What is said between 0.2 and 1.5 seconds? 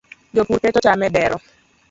jopur keto cham e dero